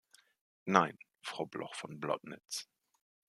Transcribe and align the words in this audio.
Nein, 0.65 0.97
Frau 1.21 1.45
Bloch 1.45 1.75
von 1.75 1.99
Blottnitz. 1.99 2.67